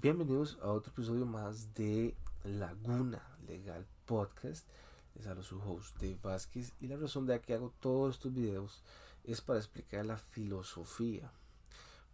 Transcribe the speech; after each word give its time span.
Bienvenidos 0.00 0.56
a 0.62 0.70
otro 0.70 0.92
episodio 0.92 1.26
más 1.26 1.74
de 1.74 2.14
Laguna 2.44 3.20
Legal 3.48 3.84
Podcast. 4.06 4.64
Les 5.16 5.26
hablo 5.26 5.42
su 5.42 5.60
host 5.60 5.96
Dave 5.96 6.20
Vázquez 6.22 6.72
y 6.78 6.86
la 6.86 6.96
razón 6.96 7.26
de 7.26 7.40
que 7.40 7.54
hago 7.54 7.74
todos 7.80 8.14
estos 8.14 8.32
videos 8.32 8.84
es 9.24 9.40
para 9.40 9.58
explicar 9.58 10.06
la 10.06 10.16
filosofía, 10.16 11.32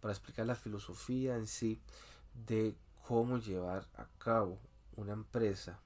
para 0.01 0.11
explicar 0.15 0.47
la 0.47 0.55
filosofía 0.55 1.35
en 1.35 1.45
sí 1.45 1.79
de 2.47 2.75
cómo 3.07 3.37
llevar 3.37 3.87
a 3.97 4.07
cabo 4.17 4.57
una 4.95 5.13
empresa 5.13 5.79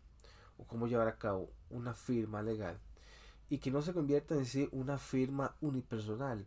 o 0.57 0.63
cómo 0.63 0.87
llevar 0.87 1.09
a 1.09 1.17
cabo 1.17 1.51
una 1.69 1.93
firma 1.93 2.41
legal 2.41 2.79
y 3.49 3.57
que 3.57 3.71
no 3.71 3.81
se 3.81 3.91
convierta 3.91 4.35
en 4.35 4.45
sí 4.45 4.69
una 4.71 4.97
firma 4.97 5.53
unipersonal, 5.59 6.45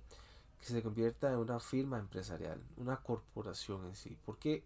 que 0.59 0.67
se 0.69 0.83
convierta 0.83 1.31
en 1.31 1.41
una 1.41 1.61
firma 1.61 1.99
empresarial, 1.99 2.59
una 2.79 2.97
corporación 2.97 3.85
en 3.85 3.95
sí. 3.95 4.17
Porque 4.25 4.65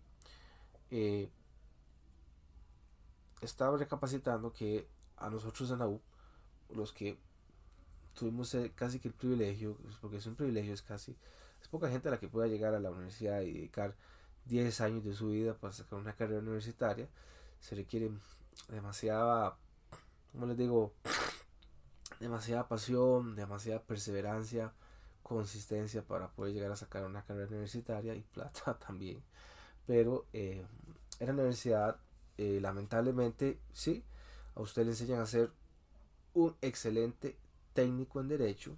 eh, 0.91 1.31
estaba 3.41 3.77
recapacitando 3.77 4.53
que 4.53 4.87
a 5.17 5.31
nosotros 5.31 5.71
en 5.71 5.79
la 5.79 5.89
U, 5.89 6.01
los 6.71 6.93
que 6.93 7.19
tuvimos 8.15 8.57
casi 8.75 8.99
que 8.99 9.09
el 9.09 9.15
privilegio, 9.15 9.77
porque 10.01 10.17
es 10.17 10.27
un 10.27 10.35
privilegio, 10.35 10.75
es 10.75 10.83
casi, 10.83 11.17
es 11.61 11.69
poca 11.69 11.91
gente 11.91 12.09
a 12.09 12.13
la 12.13 12.19
que 12.19 12.29
pueda 12.29 12.47
llegar 12.47 12.75
a 12.75 12.81
la 12.81 12.91
universidad 12.91 13.43
y 13.43 13.53
dedicar 13.53 13.95
10 14.47 14.81
años 14.81 15.05
de 15.05 15.15
su 15.15 15.29
vida 15.29 15.55
para 15.55 15.73
sacar 15.73 15.99
una 15.99 16.15
carrera 16.15 16.41
universitaria, 16.41 17.09
se 17.61 17.75
requiere 17.75 18.11
demasiada, 18.69 19.57
como 20.33 20.47
les 20.47 20.57
digo, 20.57 20.93
demasiada 22.21 22.69
pasión, 22.69 23.37
demasiada 23.37 23.83
perseverancia, 23.83 24.73
consistencia 25.23 26.03
para 26.03 26.29
poder 26.29 26.55
llegar 26.55 26.71
a 26.71 26.77
sacar 26.77 27.05
una 27.05 27.25
carrera 27.25 27.49
universitaria 27.49 28.15
y 28.15 28.23
plata 28.23 28.79
también. 28.87 29.23
Pero 29.87 30.27
eh, 30.33 30.65
en 31.21 31.27
la 31.27 31.33
universidad, 31.33 31.97
eh, 32.39 32.59
lamentablemente, 32.61 33.59
sí, 33.73 34.05
a 34.55 34.61
usted 34.61 34.85
le 34.85 34.91
enseñan 34.91 35.21
a 35.21 35.27
ser 35.27 35.51
un 36.35 36.55
excelente 36.61 37.37
técnico 37.73 38.21
en 38.21 38.29
derecho, 38.29 38.77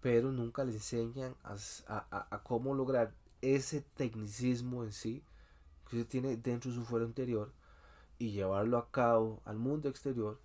pero 0.00 0.32
nunca 0.32 0.64
le 0.64 0.72
enseñan 0.72 1.34
a, 1.42 2.40
cómo 2.42 2.74
lograr 2.74 3.14
ese 3.40 3.80
tecnicismo 3.80 4.84
en 4.84 4.92
sí 4.92 5.22
que 5.88 5.96
usted 5.96 6.08
tiene 6.08 6.36
dentro 6.36 6.70
de 6.70 6.76
su 6.76 6.84
fuero 6.84 7.06
interior 7.06 7.52
y 8.18 8.32
llevarlo 8.32 8.78
a 8.78 8.90
cabo 8.90 9.40
al 9.44 9.56
mundo 9.56 9.88
exterior 9.88 10.40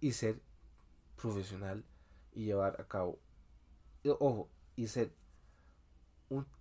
y 0.00 0.12
ser 0.12 0.40
profesional 1.16 1.84
y 2.32 2.44
llevar 2.44 2.80
a 2.80 2.84
cabo, 2.84 3.18
ojo, 4.04 4.48
y 4.76 4.86
ser 4.88 5.12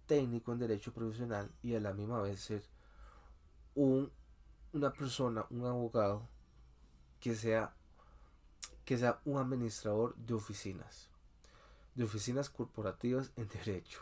técnico 0.09 0.51
en 0.51 0.57
derecho 0.57 0.91
profesional 0.91 1.51
y 1.61 1.75
a 1.75 1.79
la 1.79 1.93
misma 1.93 2.19
vez 2.19 2.41
ser 2.41 2.63
un, 3.75 4.11
una 4.73 4.91
persona, 4.91 5.45
un 5.51 5.67
abogado 5.67 6.27
que 7.19 7.35
sea, 7.35 7.75
que 8.85 8.97
sea 8.97 9.21
un 9.23 9.37
administrador 9.37 10.15
de 10.15 10.33
oficinas, 10.33 11.09
de 11.93 12.05
oficinas 12.05 12.49
corporativas 12.49 13.31
en 13.35 13.47
derecho. 13.49 14.01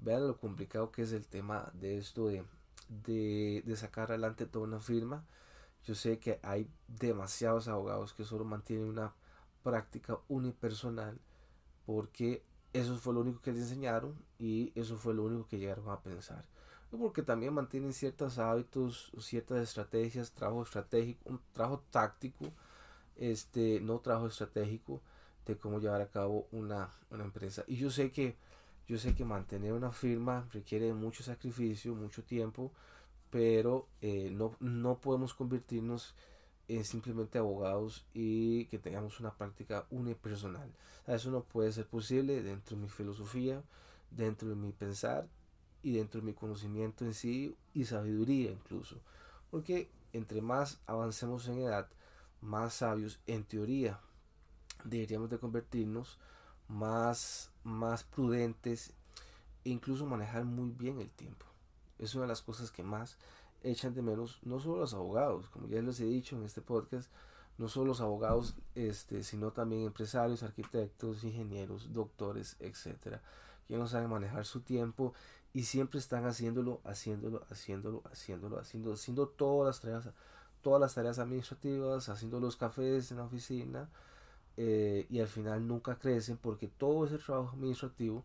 Vean 0.00 0.26
lo 0.26 0.36
complicado 0.36 0.90
que 0.90 1.02
es 1.02 1.12
el 1.12 1.24
tema 1.28 1.70
de 1.72 1.98
esto 1.98 2.26
de, 2.26 2.44
de, 2.88 3.62
de 3.64 3.76
sacar 3.76 4.10
adelante 4.10 4.44
toda 4.44 4.66
una 4.66 4.80
firma. 4.80 5.24
Yo 5.84 5.94
sé 5.94 6.18
que 6.18 6.40
hay 6.42 6.68
demasiados 6.88 7.68
abogados 7.68 8.12
que 8.12 8.24
solo 8.24 8.44
mantienen 8.44 8.88
una 8.88 9.14
práctica 9.62 10.18
unipersonal 10.26 11.20
porque 11.86 12.42
eso 12.72 12.96
fue 12.98 13.14
lo 13.14 13.20
único 13.20 13.40
que 13.40 13.52
les 13.52 13.62
enseñaron 13.62 14.16
y 14.38 14.72
eso 14.74 14.96
fue 14.96 15.14
lo 15.14 15.24
único 15.24 15.46
que 15.48 15.58
llegaron 15.58 15.88
a 15.90 16.00
pensar. 16.00 16.44
Porque 16.90 17.22
también 17.22 17.52
mantienen 17.52 17.92
ciertos 17.92 18.38
hábitos, 18.38 19.12
ciertas 19.20 19.58
estrategias, 19.58 20.32
trabajo 20.32 20.62
estratégico, 20.62 21.28
un 21.28 21.40
trabajo 21.52 21.84
táctico, 21.90 22.50
este, 23.16 23.80
no 23.80 23.98
trabajo 24.00 24.28
estratégico 24.28 25.02
de 25.46 25.56
cómo 25.58 25.80
llevar 25.80 26.00
a 26.00 26.08
cabo 26.08 26.46
una, 26.52 26.90
una 27.10 27.24
empresa. 27.24 27.64
Y 27.66 27.76
yo 27.76 27.90
sé 27.90 28.10
que 28.10 28.36
yo 28.88 28.96
sé 28.98 29.14
que 29.14 29.24
mantener 29.24 29.74
una 29.74 29.92
firma 29.92 30.48
requiere 30.50 30.94
mucho 30.94 31.22
sacrificio, 31.22 31.94
mucho 31.94 32.24
tiempo, 32.24 32.72
pero 33.30 33.86
eh, 34.00 34.30
no, 34.32 34.56
no 34.60 34.98
podemos 34.98 35.34
convertirnos 35.34 36.14
es 36.68 36.88
simplemente 36.88 37.38
abogados 37.38 38.04
y 38.12 38.66
que 38.66 38.78
tengamos 38.78 39.18
una 39.20 39.34
práctica 39.34 39.86
unipersonal. 39.90 40.70
Eso 41.06 41.30
no 41.30 41.42
puede 41.42 41.72
ser 41.72 41.86
posible 41.86 42.42
dentro 42.42 42.76
de 42.76 42.82
mi 42.82 42.88
filosofía, 42.88 43.62
dentro 44.10 44.50
de 44.50 44.54
mi 44.54 44.72
pensar 44.72 45.26
y 45.82 45.92
dentro 45.92 46.20
de 46.20 46.26
mi 46.26 46.34
conocimiento 46.34 47.04
en 47.04 47.14
sí 47.14 47.56
y 47.72 47.86
sabiduría 47.86 48.50
incluso. 48.50 48.96
Porque 49.50 49.88
entre 50.12 50.42
más 50.42 50.78
avancemos 50.86 51.48
en 51.48 51.58
edad, 51.58 51.88
más 52.42 52.74
sabios 52.74 53.18
en 53.26 53.44
teoría 53.44 53.98
deberíamos 54.84 55.30
de 55.30 55.38
convertirnos, 55.38 56.18
más, 56.68 57.50
más 57.64 58.04
prudentes 58.04 58.92
e 59.64 59.70
incluso 59.70 60.06
manejar 60.06 60.44
muy 60.44 60.70
bien 60.70 61.00
el 61.00 61.10
tiempo. 61.10 61.46
Es 61.98 62.14
una 62.14 62.22
de 62.24 62.28
las 62.28 62.42
cosas 62.42 62.70
que 62.70 62.82
más 62.82 63.16
echan 63.62 63.94
de 63.94 64.02
menos 64.02 64.40
no 64.42 64.60
solo 64.60 64.80
los 64.80 64.94
abogados, 64.94 65.48
como 65.50 65.68
ya 65.68 65.82
les 65.82 66.00
he 66.00 66.04
dicho 66.04 66.36
en 66.36 66.44
este 66.44 66.60
podcast, 66.60 67.10
no 67.58 67.68
solo 67.68 67.86
los 67.86 68.00
abogados, 68.00 68.54
este, 68.74 69.22
sino 69.22 69.50
también 69.50 69.82
empresarios, 69.82 70.42
arquitectos, 70.42 71.24
ingenieros, 71.24 71.92
doctores, 71.92 72.56
etcétera, 72.60 73.20
que 73.66 73.76
no 73.76 73.86
saben 73.88 74.10
manejar 74.10 74.44
su 74.46 74.60
tiempo 74.60 75.12
y 75.52 75.64
siempre 75.64 75.98
están 75.98 76.24
haciéndolo, 76.24 76.80
haciéndolo, 76.84 77.44
haciéndolo, 77.50 78.02
haciéndolo, 78.10 78.58
haciendo, 78.60 78.92
haciendo 78.92 79.28
todas 79.28 79.66
las 79.66 79.80
tareas, 79.80 80.14
todas 80.62 80.80
las 80.80 80.94
tareas 80.94 81.18
administrativas, 81.18 82.08
haciendo 82.08 82.38
los 82.38 82.56
cafés 82.56 83.10
en 83.10 83.18
la 83.18 83.24
oficina 83.24 83.88
eh, 84.56 85.06
y 85.10 85.20
al 85.20 85.28
final 85.28 85.66
nunca 85.66 85.98
crecen 85.98 86.36
porque 86.36 86.68
todo 86.68 87.06
ese 87.06 87.18
trabajo 87.18 87.56
administrativo 87.56 88.24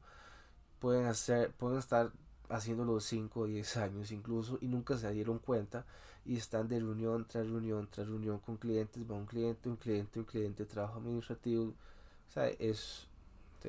pueden 0.79 1.05
hacer, 1.05 1.51
pueden 1.53 1.79
estar 1.79 2.11
haciéndolo 2.49 2.99
5 2.99 3.39
o 3.39 3.45
10 3.45 3.77
años 3.77 4.11
incluso 4.11 4.57
y 4.61 4.67
nunca 4.67 4.97
se 4.97 5.11
dieron 5.11 5.39
cuenta 5.39 5.85
y 6.25 6.37
están 6.37 6.67
de 6.67 6.79
reunión 6.79 7.25
tras 7.25 7.47
reunión 7.47 7.87
tras 7.91 8.07
reunión 8.07 8.39
con 8.39 8.57
clientes, 8.57 9.03
va 9.09 9.15
un 9.15 9.25
cliente, 9.25 9.69
un 9.69 9.77
cliente, 9.77 10.19
un 10.19 10.25
cliente, 10.25 10.65
trabajo 10.65 10.99
administrativo, 10.99 11.65
o 11.65 12.31
sea, 12.31 12.47
es, 12.47 13.07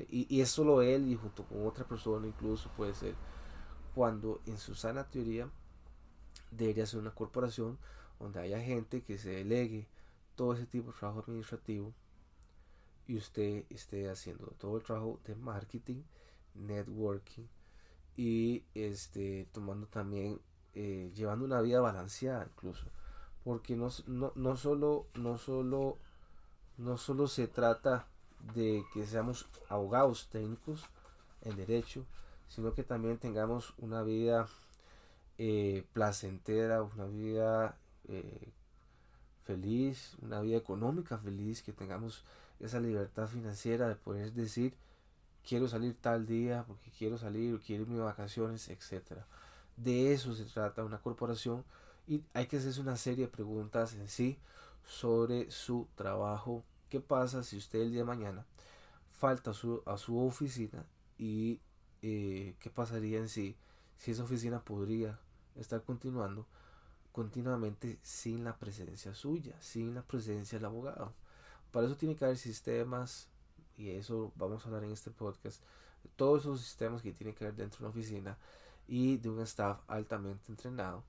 y, 0.09 0.33
y 0.33 0.41
es 0.41 0.49
solo 0.49 0.81
él 0.81 1.09
y 1.09 1.15
junto 1.15 1.43
con 1.43 1.65
otra 1.67 1.85
persona 1.85 2.27
incluso 2.27 2.69
puede 2.77 2.93
ser, 2.93 3.15
cuando 3.93 4.41
en 4.45 4.57
su 4.57 4.75
sana 4.75 5.05
teoría 5.05 5.49
debería 6.51 6.85
ser 6.85 6.99
una 6.99 7.11
corporación 7.11 7.77
donde 8.19 8.39
haya 8.39 8.61
gente 8.61 9.01
que 9.01 9.17
se 9.17 9.29
delegue 9.29 9.87
todo 10.35 10.53
ese 10.53 10.65
tipo 10.65 10.91
de 10.91 10.97
trabajo 10.97 11.21
administrativo 11.21 11.93
y 13.07 13.17
usted 13.17 13.65
esté 13.69 14.09
haciendo 14.09 14.47
todo 14.57 14.77
el 14.77 14.83
trabajo 14.83 15.19
de 15.25 15.35
marketing, 15.35 16.01
networking, 16.55 17.43
y 18.15 18.63
este 18.73 19.47
tomando 19.51 19.87
también 19.87 20.39
eh, 20.73 21.11
llevando 21.15 21.45
una 21.45 21.61
vida 21.61 21.79
balanceada 21.81 22.45
incluso. 22.45 22.85
Porque 23.43 23.75
no, 23.75 23.89
no, 24.07 24.31
no 24.35 24.57
solo 24.57 25.07
no 25.15 25.37
solo 25.37 25.97
no 26.77 26.97
solo 26.97 27.27
se 27.27 27.47
trata 27.47 28.07
de 28.53 28.83
que 28.93 29.05
seamos 29.05 29.47
abogados 29.69 30.27
técnicos 30.29 30.83
en 31.41 31.55
derecho 31.55 32.05
sino 32.47 32.73
que 32.73 32.83
también 32.83 33.17
tengamos 33.17 33.73
una 33.77 34.03
vida 34.03 34.47
eh, 35.37 35.85
placentera 35.93 36.83
una 36.83 37.05
vida 37.05 37.77
eh, 38.07 38.51
feliz 39.45 40.15
una 40.21 40.41
vida 40.41 40.57
económica 40.57 41.17
feliz 41.17 41.63
que 41.63 41.73
tengamos 41.73 42.23
esa 42.59 42.79
libertad 42.79 43.27
financiera 43.27 43.87
de 43.87 43.95
poder 43.95 44.33
decir 44.33 44.75
quiero 45.45 45.67
salir 45.67 45.95
tal 46.01 46.25
día, 46.25 46.65
porque 46.67 46.91
quiero 46.91 47.17
salir, 47.17 47.59
quiero 47.61 47.83
irme 47.83 47.95
de 47.95 48.01
vacaciones, 48.01 48.69
etc. 48.69 49.21
De 49.77 50.13
eso 50.13 50.33
se 50.33 50.45
trata 50.45 50.83
una 50.83 50.99
corporación 50.99 51.63
y 52.07 52.23
hay 52.33 52.47
que 52.47 52.57
hacerse 52.57 52.81
una 52.81 52.97
serie 52.97 53.25
de 53.25 53.31
preguntas 53.31 53.93
en 53.93 54.07
sí 54.07 54.37
sobre 54.85 55.49
su 55.51 55.87
trabajo. 55.95 56.63
¿Qué 56.89 56.99
pasa 56.99 57.43
si 57.43 57.57
usted 57.57 57.81
el 57.81 57.91
día 57.91 57.99
de 57.99 58.05
mañana 58.05 58.45
falta 59.11 59.51
a 59.51 59.53
su, 59.53 59.81
a 59.85 59.97
su 59.97 60.19
oficina 60.19 60.85
y 61.17 61.59
eh, 62.01 62.55
qué 62.59 62.69
pasaría 62.69 63.19
en 63.19 63.29
sí 63.29 63.55
si 63.97 64.11
esa 64.11 64.23
oficina 64.23 64.63
podría 64.63 65.19
estar 65.55 65.83
continuando 65.83 66.45
continuamente 67.11 67.97
sin 68.01 68.43
la 68.43 68.57
presencia 68.57 69.15
suya, 69.15 69.55
sin 69.61 69.95
la 69.95 70.01
presencia 70.01 70.57
del 70.57 70.65
abogado? 70.65 71.13
Para 71.71 71.87
eso 71.87 71.97
tiene 71.97 72.15
que 72.15 72.25
haber 72.25 72.37
sistemas, 72.37 73.27
y 73.77 73.91
eso 73.91 74.31
vamos 74.35 74.63
a 74.63 74.67
hablar 74.67 74.83
en 74.83 74.91
este 74.91 75.11
podcast, 75.11 75.61
todos 76.15 76.41
esos 76.41 76.61
sistemas 76.61 77.01
que 77.01 77.13
tienen 77.13 77.35
que 77.35 77.45
ver 77.45 77.55
dentro 77.55 77.79
de 77.79 77.85
una 77.85 77.89
oficina 77.91 78.37
y 78.87 79.17
de 79.17 79.29
un 79.29 79.39
staff 79.41 79.79
altamente 79.87 80.51
entrenado 80.51 81.03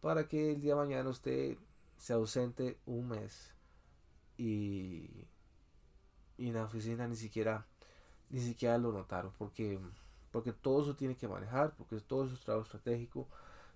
para 0.00 0.26
que 0.26 0.52
el 0.52 0.60
día 0.60 0.74
de 0.74 0.80
mañana 0.80 1.08
usted 1.10 1.56
se 1.96 2.12
ausente 2.12 2.78
un 2.86 3.08
mes 3.08 3.54
y, 4.36 5.26
y 6.38 6.48
en 6.48 6.54
la 6.54 6.64
oficina 6.64 7.06
ni 7.06 7.16
siquiera 7.16 7.66
ni 8.30 8.40
siquiera 8.40 8.78
lo 8.78 8.92
notaron 8.92 9.32
porque 9.38 9.78
porque 10.30 10.52
todo 10.52 10.82
eso 10.82 10.96
tiene 10.96 11.16
que 11.16 11.28
manejar 11.28 11.74
porque 11.76 12.00
todo 12.00 12.24
eso 12.24 12.34
es 12.34 12.40
trabajo 12.40 12.64
estratégico 12.64 13.28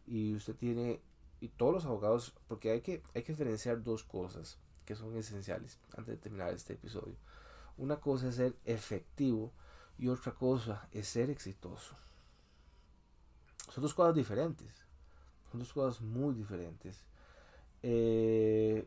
y 0.06 0.34
usted 0.34 0.56
tiene 0.56 1.00
y 1.44 1.48
todos 1.48 1.74
los 1.74 1.84
abogados, 1.84 2.32
porque 2.48 2.70
hay 2.70 2.80
que, 2.80 3.02
hay 3.14 3.22
que 3.22 3.32
diferenciar 3.32 3.82
dos 3.82 4.02
cosas 4.02 4.58
que 4.86 4.94
son 4.94 5.14
esenciales 5.14 5.78
antes 5.96 6.06
de 6.06 6.16
terminar 6.16 6.54
este 6.54 6.72
episodio. 6.72 7.16
Una 7.76 7.96
cosa 7.96 8.28
es 8.28 8.36
ser 8.36 8.54
efectivo 8.64 9.52
y 9.98 10.08
otra 10.08 10.32
cosa 10.32 10.88
es 10.92 11.08
ser 11.08 11.30
exitoso. 11.30 11.94
Son 13.70 13.82
dos 13.82 13.94
cosas 13.94 14.14
diferentes. 14.14 14.72
Son 15.50 15.60
dos 15.60 15.72
cosas 15.72 16.00
muy 16.00 16.34
diferentes. 16.34 17.04
Eh, 17.82 18.86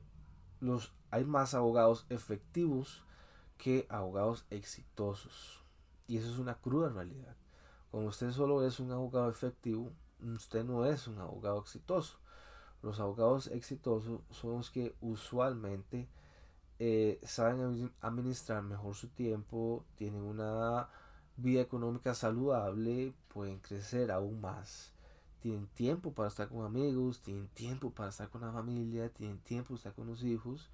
hay 1.12 1.26
más 1.26 1.54
abogados 1.54 2.06
efectivos 2.10 3.04
que 3.58 3.86
abogados 3.90 4.46
exitosos. 4.50 5.62
Y 6.08 6.18
eso 6.18 6.32
es 6.32 6.38
una 6.38 6.56
cruda 6.56 6.90
realidad. 6.90 7.36
Cuando 7.92 8.10
usted 8.10 8.32
solo 8.32 8.66
es 8.66 8.80
un 8.80 8.92
abogado 8.92 9.30
efectivo, 9.30 9.92
usted 10.22 10.64
no 10.64 10.86
es 10.86 11.08
un 11.08 11.20
abogado 11.20 11.60
exitoso. 11.60 12.18
Los 12.82 13.00
abogados 13.00 13.48
exitosos 13.48 14.22
son 14.32 14.58
los 14.58 14.70
que 14.70 14.96
usualmente 15.02 16.08
eh, 16.80 17.20
saben 17.24 17.92
administrar 18.02 18.64
mejor 18.64 18.96
su 18.96 19.08
tiempo, 19.08 19.84
tienen 19.98 20.22
una 20.22 20.90
vida 21.38 21.62
económica 21.62 22.14
saludable, 22.14 23.14
pueden 23.34 23.60
crecer 23.60 24.12
aún 24.12 24.42
más. 24.42 24.94
Tienen 25.42 25.68
tiempo 25.68 26.12
para 26.14 26.30
estar 26.30 26.50
con 26.50 26.66
amigos, 26.66 27.22
tienen 27.22 27.48
tiempo 27.50 27.92
para 27.92 28.10
estar 28.10 28.30
con 28.30 28.42
la 28.42 28.52
familia, 28.52 29.10
tienen 29.10 29.38
tiempo 29.40 29.70
para 29.70 29.78
estar 29.78 29.94
con 29.94 30.08
los 30.08 30.24
hijos. 30.24 30.70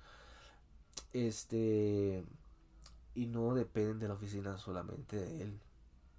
Este 1.11 2.23
y 3.15 3.27
no 3.27 3.53
dependen 3.53 3.99
de 3.99 4.07
la 4.07 4.15
oficina 4.15 4.57
solamente 4.57 5.17
de 5.17 5.43
él, 5.43 5.59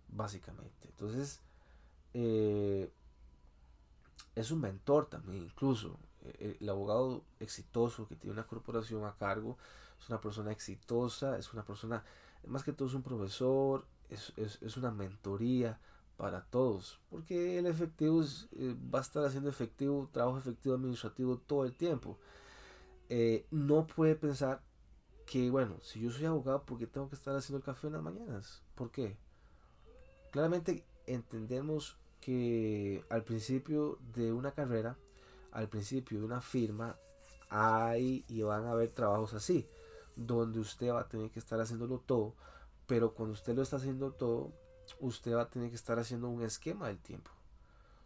básicamente. 0.09 0.89
Entonces, 0.89 1.41
eh, 2.13 2.91
es 4.35 4.51
un 4.51 4.61
mentor 4.61 5.07
también, 5.07 5.45
incluso. 5.45 5.99
Eh, 6.25 6.57
el 6.61 6.69
abogado 6.69 7.25
exitoso 7.41 8.09
que 8.09 8.17
tiene 8.17 8.33
una 8.35 8.47
corporación 8.47 9.05
a 9.05 9.17
cargo 9.17 9.59
es 10.01 10.09
una 10.09 10.21
persona 10.21 10.53
exitosa, 10.53 11.39
es 11.39 11.53
una 11.53 11.65
persona, 11.65 12.05
más 12.47 12.65
que 12.65 12.73
todo 12.73 12.89
es 12.89 12.95
un 12.95 13.03
profesor, 13.03 13.87
es, 14.11 14.77
una 14.77 14.91
mentoría 14.91 15.81
para 16.17 16.45
todos, 16.45 17.01
porque 17.11 17.59
el 17.59 17.67
efectivo 17.67 18.23
eh, 18.53 18.77
va 18.95 19.01
a 19.01 19.03
estar 19.03 19.25
haciendo 19.25 19.51
efectivo, 19.51 20.09
trabajo 20.13 20.39
efectivo 20.39 20.75
administrativo 20.75 21.39
todo 21.39 21.65
el 21.65 21.75
tiempo. 21.77 22.19
Eh, 23.09 23.47
no 23.51 23.87
puede 23.87 24.15
pensar 24.15 24.63
que, 25.27 25.51
bueno, 25.51 25.79
si 25.83 26.01
yo 26.01 26.11
soy 26.11 26.27
abogado, 26.27 26.65
¿por 26.65 26.79
qué 26.79 26.87
tengo 26.87 27.09
que 27.09 27.17
estar 27.17 27.35
haciendo 27.37 27.59
el 27.59 27.65
café 27.65 27.89
en 27.89 27.95
las 27.95 28.03
mañanas? 28.03 28.63
¿Por 28.75 28.91
qué? 28.91 29.17
Claramente 30.31 30.85
entendemos 31.07 31.97
que 32.21 33.05
al 33.11 33.25
principio 33.25 33.99
de 34.15 34.33
una 34.33 34.53
carrera, 34.53 34.97
al 35.55 35.69
principio 35.69 36.19
de 36.19 36.25
una 36.25 36.41
firma, 36.41 36.99
hay 37.49 38.25
y 38.29 38.43
van 38.43 38.65
a 38.67 38.73
haber 38.73 38.91
trabajos 38.91 39.33
así, 39.35 39.69
donde 40.17 40.59
usted 40.59 40.91
va 40.91 41.01
a 41.01 41.09
tener 41.09 41.31
que 41.31 41.39
estar 41.39 41.61
haciéndolo 41.61 42.01
todo, 42.01 42.35
pero 42.87 43.15
cuando 43.15 43.33
usted 43.33 43.55
lo 43.55 43.63
está 43.63 43.77
haciendo 43.77 44.13
todo, 44.13 44.53
usted 45.01 45.35
va 45.35 45.43
a 45.43 45.49
tener 45.49 45.71
que 45.71 45.77
estar 45.77 45.99
haciendo 45.99 46.29
un 46.29 46.43
esquema 46.43 46.89
del 46.89 46.99
tiempo. 46.99 47.31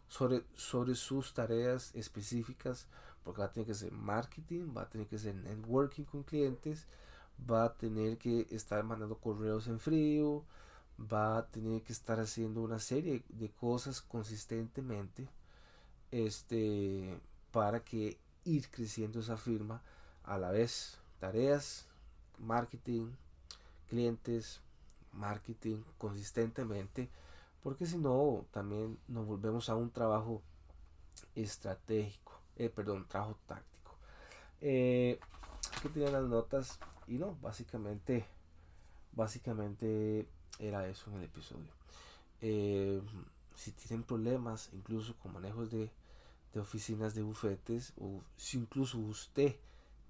Sobre, 0.07 0.43
sobre 0.55 0.95
sus 0.95 1.33
tareas 1.33 1.93
específicas, 1.95 2.87
porque 3.23 3.41
va 3.41 3.47
a 3.47 3.51
tener 3.51 3.67
que 3.67 3.75
ser 3.75 3.91
marketing, 3.91 4.73
va 4.75 4.83
a 4.83 4.89
tener 4.89 5.07
que 5.07 5.17
ser 5.17 5.35
networking 5.35 6.03
con 6.03 6.23
clientes, 6.23 6.87
va 7.49 7.65
a 7.65 7.73
tener 7.73 8.17
que 8.17 8.47
estar 8.51 8.83
mandando 8.83 9.17
correos 9.17 9.67
en 9.67 9.79
frío, 9.79 10.45
va 10.99 11.37
a 11.37 11.47
tener 11.47 11.81
que 11.81 11.93
estar 11.93 12.19
haciendo 12.19 12.61
una 12.61 12.79
serie 12.79 13.23
de 13.29 13.49
cosas 13.49 14.01
consistentemente 14.01 15.29
este 16.11 17.19
para 17.51 17.83
que 17.83 18.17
ir 18.45 18.69
creciendo 18.69 19.19
esa 19.19 19.37
firma 19.37 19.81
a 20.23 20.37
la 20.37 20.51
vez 20.51 20.97
tareas 21.19 21.87
marketing 22.37 23.11
clientes 23.89 24.61
marketing 25.13 25.83
consistentemente 25.97 27.09
porque 27.61 27.85
si 27.85 27.97
no 27.97 28.45
también 28.51 28.97
nos 29.07 29.25
volvemos 29.25 29.69
a 29.69 29.75
un 29.75 29.91
trabajo 29.91 30.41
estratégico 31.35 32.39
eh, 32.55 32.69
perdón 32.69 33.07
trabajo 33.07 33.37
táctico 33.47 33.97
eh, 34.61 35.19
que 35.81 35.89
tenía 35.89 36.11
las 36.11 36.23
notas 36.23 36.79
y 37.07 37.17
no 37.17 37.35
básicamente 37.41 38.25
básicamente 39.11 40.27
era 40.59 40.87
eso 40.87 41.09
en 41.09 41.17
el 41.17 41.23
episodio. 41.23 41.71
Eh, 42.41 43.01
si 43.55 43.71
tienen 43.71 44.03
problemas, 44.03 44.69
incluso 44.73 45.15
con 45.17 45.33
manejos 45.33 45.69
de, 45.71 45.91
oficinas 46.55 47.13
de 47.13 47.21
bufetes, 47.21 47.93
o 47.99 48.21
si 48.37 48.57
incluso 48.57 48.97
usted 48.97 49.55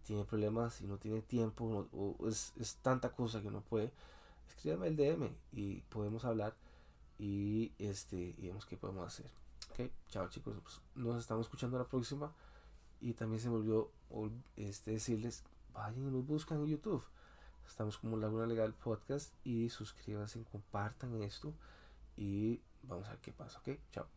tiene 0.05 0.23
problemas 0.23 0.81
y 0.81 0.87
no 0.87 0.97
tiene 0.97 1.21
tiempo, 1.21 1.87
o, 1.91 2.27
es, 2.27 2.53
tanta 2.81 3.11
cosa 3.11 3.41
que 3.41 3.51
no 3.51 3.61
puede, 3.61 3.91
escríbame 4.47 4.87
el 4.87 4.95
DM 4.95 5.29
y 5.51 5.81
podemos 5.81 6.25
hablar 6.25 6.55
y 7.17 7.73
este 7.79 8.35
vemos 8.37 8.65
qué 8.65 8.77
podemos 8.77 9.05
hacer. 9.05 9.29
Ok, 9.71 9.91
chao 10.09 10.29
chicos, 10.29 10.55
pues, 10.63 10.81
nos 10.95 11.19
estamos 11.19 11.45
escuchando 11.45 11.77
la 11.77 11.85
próxima. 11.85 12.33
Y 13.01 13.13
también 13.13 13.41
se 13.41 13.49
me 13.49 13.55
olvidó 13.55 13.91
este, 14.57 14.91
decirles, 14.91 15.43
vayan 15.73 16.07
y 16.07 16.11
nos 16.11 16.25
buscan 16.25 16.59
en 16.59 16.67
YouTube. 16.67 17.03
Estamos 17.65 17.97
como 17.97 18.17
Laguna 18.17 18.45
Legal 18.45 18.73
Podcast 18.73 19.33
y 19.45 19.69
suscríbanse, 19.69 20.43
compartan 20.51 21.21
esto 21.21 21.53
y 22.17 22.59
vamos 22.83 23.07
a 23.07 23.11
ver 23.11 23.19
qué 23.19 23.31
pasa, 23.31 23.59
¿ok? 23.59 23.69
Chao. 23.91 24.07